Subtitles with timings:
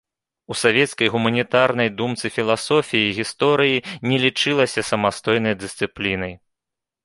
[0.53, 3.79] У савецкай гуманітарнай думцы філасофіі гісторыі
[4.13, 6.33] не лічылася самастойнай дысцыплінай.